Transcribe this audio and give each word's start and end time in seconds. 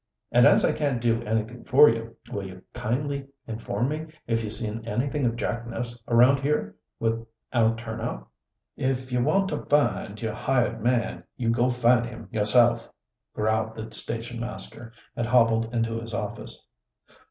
And 0.31 0.47
as 0.47 0.65
I 0.65 0.71
can't 0.71 0.99
do 0.99 1.21
anything 1.25 1.63
for 1.63 1.87
you, 1.87 2.15
will 2.31 2.43
you 2.43 2.63
kindly 2.73 3.27
inform 3.45 3.89
me 3.89 4.07
if 4.25 4.43
you've 4.43 4.51
seen 4.51 4.81
anything 4.87 5.27
of 5.27 5.35
Jack 5.35 5.67
Ness 5.67 5.95
around 6.07 6.39
here, 6.39 6.75
with 6.99 7.23
our 7.53 7.75
turnout?" 7.75 8.27
"If 8.75 9.11
you 9.11 9.23
want 9.23 9.51
your 10.23 10.33
hired 10.33 10.81
man 10.81 11.23
you 11.37 11.51
go 11.51 11.69
find 11.69 12.07
him 12.07 12.29
yourself," 12.31 12.91
growled 13.35 13.75
the 13.75 13.91
station 13.91 14.39
master, 14.39 14.91
and 15.15 15.27
hobbled 15.27 15.71
into 15.71 15.99
his 16.01 16.15
office. 16.15 16.65